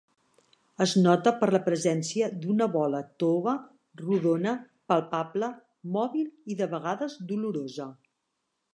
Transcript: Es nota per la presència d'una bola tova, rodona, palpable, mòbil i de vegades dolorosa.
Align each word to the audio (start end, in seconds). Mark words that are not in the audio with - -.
Es 0.85 0.93
nota 1.01 1.33
per 1.41 1.49
la 1.55 1.59
presència 1.67 2.29
d'una 2.45 2.69
bola 2.77 3.03
tova, 3.25 3.55
rodona, 4.03 4.57
palpable, 4.95 5.53
mòbil 5.99 6.55
i 6.55 6.61
de 6.63 6.73
vegades 6.77 7.23
dolorosa. 7.35 7.93